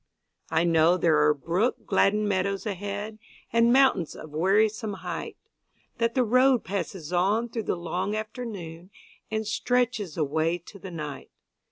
I 0.49 0.63
know 0.63 0.97
there 0.97 1.19
are 1.27 1.31
brook 1.35 1.85
gladdened 1.85 2.27
meadows 2.27 2.65
ahead, 2.65 3.19
And 3.53 3.71
mountains 3.71 4.15
of 4.15 4.31
wearisome 4.31 4.93
height; 4.93 5.37
That 5.99 6.15
the 6.15 6.23
road 6.23 6.63
passes 6.63 7.13
on 7.13 7.49
through 7.49 7.65
the 7.69 7.75
long 7.75 8.15
afternoon 8.15 8.89
And 9.29 9.45
stretches 9.45 10.17
away 10.17 10.57
to 10.57 10.79
the 10.79 10.89
night. 10.89 11.29